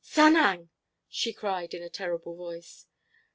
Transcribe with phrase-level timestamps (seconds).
[0.03, 0.69] "Sanang!"
[1.09, 2.87] she cried in a terrible voice.